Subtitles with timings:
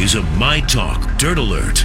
[0.00, 1.84] This is a My Talk Dirt Alert.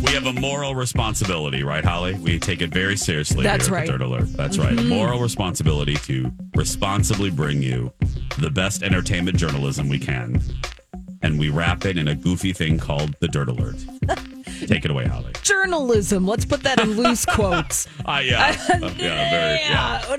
[0.00, 2.14] We have a moral responsibility, right, Holly?
[2.14, 3.42] We take it very seriously.
[3.42, 3.86] That's here at right.
[3.86, 4.32] the Dirt Alert.
[4.34, 4.78] That's right.
[4.78, 7.92] A moral responsibility to responsibly bring you
[8.38, 10.40] the best entertainment journalism we can.
[11.22, 13.84] And we wrap it in a goofy thing called the Dirt Alert.
[14.66, 15.32] take it away, Holly.
[15.42, 16.26] Journalism.
[16.26, 17.88] Let's put that in loose quotes.
[18.06, 18.56] Ah, yeah.
[18.68, 20.16] Uh, yeah, very, yeah, yeah, yeah.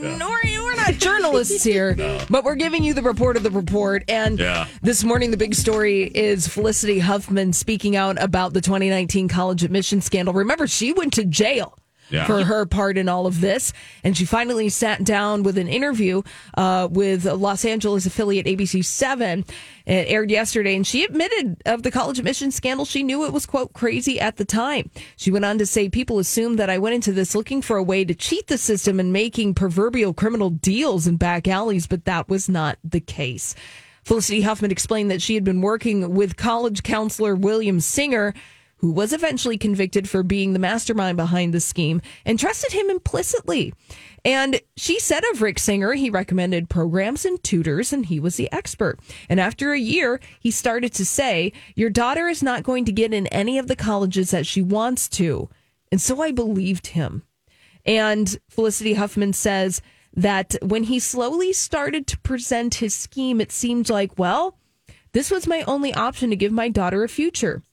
[1.01, 1.95] We're, we're not journalists here,
[2.29, 4.03] but we're giving you the report of the report.
[4.07, 4.67] And Yeah.
[4.81, 10.01] this morning, the big story is Felicity Huffman speaking out about the 2019 college admission
[10.01, 10.33] scandal.
[10.33, 11.77] Remember, she went to jail.
[12.09, 12.25] Yeah.
[12.25, 13.73] For her part in all of this.
[14.03, 16.23] And she finally sat down with an interview
[16.55, 19.45] uh, with Los Angeles affiliate ABC 7.
[19.85, 22.85] It aired yesterday, and she admitted of the college admission scandal.
[22.85, 24.91] She knew it was, quote, crazy at the time.
[25.17, 27.83] She went on to say, People assumed that I went into this looking for a
[27.83, 32.29] way to cheat the system and making proverbial criminal deals in back alleys, but that
[32.29, 33.55] was not the case.
[34.03, 38.33] Felicity Huffman explained that she had been working with college counselor William Singer,
[38.79, 43.73] who was eventually convicted for being the mastermind behind the scheme, and trusted him implicitly.
[44.25, 48.51] And she said of Rick Singer, he recommended programs and tutors, and he was the
[48.51, 48.99] expert.
[49.29, 53.13] And after a year, he started to say, Your daughter is not going to get
[53.13, 55.49] in any of the colleges that she wants to.
[55.91, 57.23] And so I believed him.
[57.85, 59.81] And Felicity Huffman says
[60.13, 64.57] that when he slowly started to present his scheme, it seemed like, well,
[65.11, 67.63] this was my only option to give my daughter a future.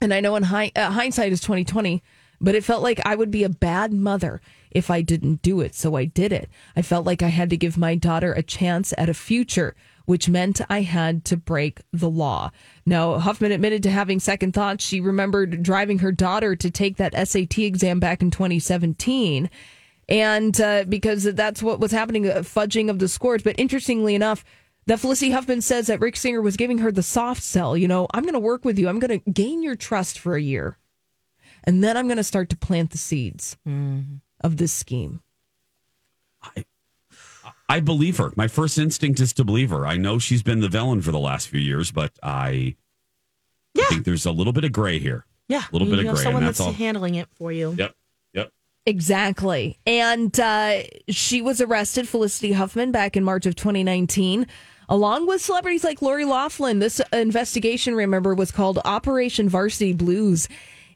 [0.00, 2.02] And I know in hi- uh, hindsight is 2020,
[2.40, 5.74] but it felt like I would be a bad mother if I didn't do it.
[5.74, 6.48] So I did it.
[6.74, 9.76] I felt like I had to give my daughter a chance at a future,
[10.06, 12.50] which meant I had to break the law.
[12.84, 14.84] Now, Huffman admitted to having second thoughts.
[14.84, 19.48] She remembered driving her daughter to take that SAT exam back in 2017.
[20.08, 23.42] And uh, because that's what was happening, a fudging of the scores.
[23.42, 24.44] But interestingly enough,
[24.86, 27.76] that Felicity Huffman says that Rick Singer was giving her the soft sell.
[27.76, 28.88] You know, I'm going to work with you.
[28.88, 30.78] I'm going to gain your trust for a year.
[31.64, 34.16] And then I'm going to start to plant the seeds mm-hmm.
[34.40, 35.20] of this scheme.
[37.68, 38.32] I believe her.
[38.36, 39.86] My first instinct is to believe her.
[39.86, 42.76] I know she's been the villain for the last few years, but I
[43.74, 43.84] Yeah.
[43.88, 45.24] think there's a little bit of gray here.
[45.48, 46.72] Yeah, A little you bit of gray, Someone and that's that's all.
[46.74, 47.74] handling it for you.
[47.78, 47.94] Yep.
[48.84, 49.78] Exactly.
[49.86, 54.46] And uh, she was arrested, Felicity Huffman, back in March of 2019,
[54.88, 56.80] along with celebrities like Lori Laughlin.
[56.80, 60.48] This investigation, remember, was called Operation Varsity Blues.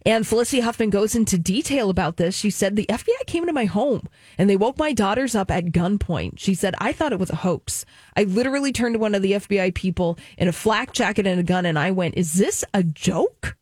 [0.05, 2.37] And Felicity Huffman goes into detail about this.
[2.37, 4.09] She said, The FBI came into my home
[4.39, 6.39] and they woke my daughters up at gunpoint.
[6.39, 7.85] She said, I thought it was a hoax.
[8.17, 11.45] I literally turned to one of the FBI people in a flak jacket and a
[11.45, 13.57] gun and I went, Is this a joke?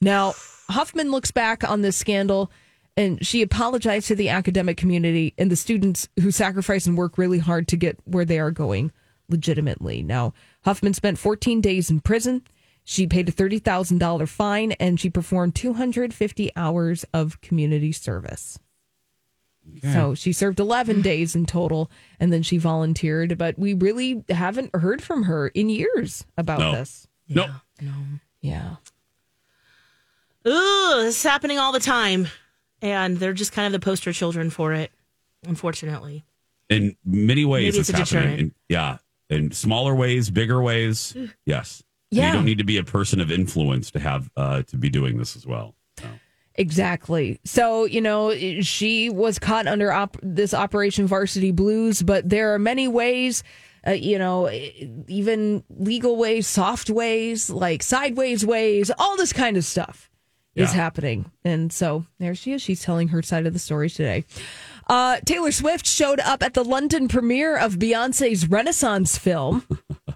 [0.00, 0.32] Now,
[0.70, 2.50] Huffman looks back on this scandal
[2.98, 7.38] and she apologized to the academic community and the students who sacrifice and work really
[7.38, 8.90] hard to get where they are going
[9.28, 10.02] legitimately.
[10.02, 12.42] Now, Huffman spent 14 days in prison.
[12.82, 18.58] She paid a $30,000 fine and she performed 250 hours of community service.
[19.92, 24.74] So she served 11 days in total and then she volunteered, but we really haven't
[24.74, 26.72] heard from her in years about No.
[26.72, 27.06] this.
[27.28, 27.50] Nope.
[27.80, 27.92] No.
[28.40, 28.76] Yeah.
[30.46, 32.28] Ooh, this is happening all the time.
[32.80, 34.92] And they're just kind of the poster children for it,
[35.46, 36.24] unfortunately.
[36.68, 38.38] In many ways, Maybe it's, it's a happening.
[38.38, 38.98] In, yeah.
[39.30, 41.16] In smaller ways, bigger ways.
[41.44, 41.82] Yes.
[42.10, 42.28] Yeah.
[42.28, 45.18] You don't need to be a person of influence to have uh, to be doing
[45.18, 45.74] this as well.
[45.98, 46.06] So.
[46.54, 47.38] Exactly.
[47.44, 52.58] So, you know, she was caught under op- this Operation Varsity Blues, but there are
[52.58, 53.42] many ways,
[53.86, 54.50] uh, you know,
[55.06, 60.10] even legal ways, soft ways, like sideways ways, all this kind of stuff
[60.58, 61.30] is happening.
[61.44, 62.62] And so there she is.
[62.62, 64.24] She's telling her side of the story today.
[64.86, 69.66] Uh, Taylor Swift showed up at the London premiere of Beyonce's Renaissance film.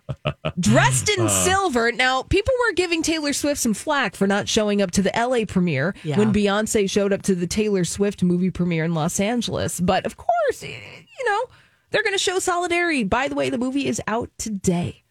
[0.58, 1.92] dressed in silver.
[1.92, 5.44] Now, people were giving Taylor Swift some flack for not showing up to the LA
[5.46, 6.18] premiere Yeah.
[6.18, 9.78] when Beyonce showed up to the Taylor Swift movie premiere in Los Angeles.
[9.80, 11.44] But of course, you know,
[11.90, 13.04] they're going to show solidarity.
[13.04, 15.02] By the way, the movie is out today.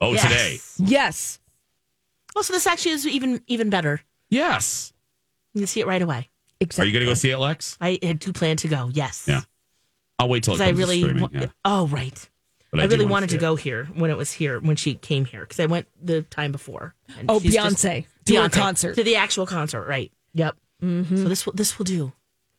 [0.00, 0.22] Oh, Yes.
[0.76, 0.90] today.
[0.90, 1.38] Yes.
[2.34, 4.00] Oh, so this actually is even even better.
[4.32, 4.92] Yes.
[5.54, 6.28] You see it right away.
[6.60, 6.84] Exactly.
[6.84, 7.76] Are you going to go see it, Lex?
[7.80, 8.90] I do plan to go.
[8.92, 9.26] Yes.
[9.28, 9.40] Yeah.
[10.18, 11.22] I'll wait till it 'Cause comes I really, to streaming.
[11.22, 11.46] wa- yeah.
[11.64, 12.28] oh right.
[12.70, 13.40] But I, do really wanna wanted to it.
[13.40, 16.52] go here when it was here when she came here because I went the time
[16.52, 16.94] before.
[17.18, 18.94] and Oh, she's just- Beyonce to Beyonce, concert.
[18.94, 20.10] to the actual concert, right?
[20.34, 20.56] Yep.
[20.82, 21.16] Mm-hmm.
[21.16, 22.12] So this will this will do.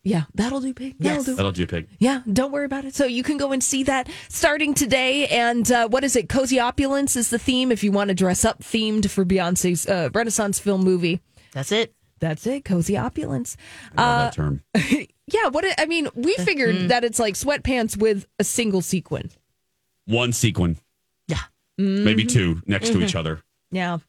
[0.04, 0.98] Yeah, that'll do, big.
[1.00, 1.26] That'll Yes.
[1.26, 1.36] do.
[1.36, 1.88] That'll do, pig.
[1.98, 2.94] Yeah, don't worry about it.
[2.94, 5.28] So you can go and see that starting today.
[5.28, 6.28] And uh, what is it?
[6.28, 7.72] Cozy opulence is the theme.
[7.72, 11.22] If you want to dress up themed for Beyonce's uh, Renaissance film movie,
[11.54, 11.94] That's it.
[12.20, 12.64] that's it.
[12.66, 13.58] Cozy opulence.
[13.98, 14.64] I love Uh, that term.
[15.26, 15.48] Yeah.
[15.48, 16.44] What it, I mean, we hmm.
[16.44, 19.32] figured that it's like sweatpants with a single sequin.
[20.06, 20.78] One sequin,
[21.28, 21.38] Yeah.
[21.78, 22.28] maybe mm-hmm.
[22.28, 23.18] two next to each mm-hmm.
[23.20, 23.42] other.
[23.72, 24.00] Yeah.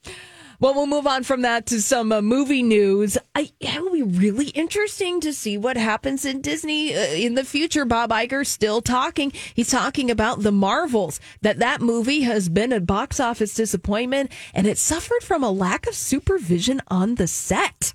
[0.60, 3.18] Well, we'll move on from that to some uh, movie news.
[3.34, 7.44] I, it will be really interesting to see what happens in Disney uh, in the
[7.44, 7.84] future.
[7.84, 9.32] Bob Iger still talking.
[9.54, 11.20] He's talking about the Marvels.
[11.42, 15.86] That that movie has been a box office disappointment, and it suffered from a lack
[15.86, 17.94] of supervision on the set.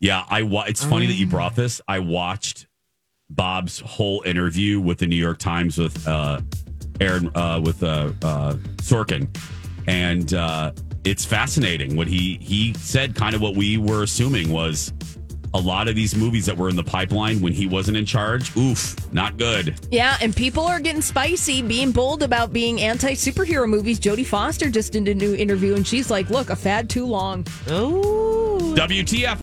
[0.00, 0.42] Yeah, I.
[0.42, 1.80] Wa- it's funny that you brought this.
[1.88, 2.66] I watched
[3.28, 6.40] Bob's whole interview with the New York Times with uh,
[7.00, 9.28] Aaron uh, with uh, uh, Sorkin,
[9.86, 10.72] and uh,
[11.04, 13.14] it's fascinating what he he said.
[13.14, 14.92] Kind of what we were assuming was
[15.54, 18.54] a lot of these movies that were in the pipeline when he wasn't in charge.
[18.56, 19.78] Oof, not good.
[19.90, 23.98] Yeah, and people are getting spicy, being bold about being anti superhero movies.
[23.98, 27.46] Jodie Foster just did a new interview, and she's like, "Look, a fad too long."
[27.68, 28.74] Oh.
[28.76, 29.36] WTF?